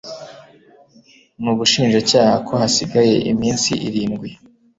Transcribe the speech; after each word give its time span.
n 1.41 1.43
ubushinjacyaha 1.53 2.35
ko 2.47 2.53
hasigaye 2.61 3.15
iminsi 3.31 3.71
irindwi 3.87 4.29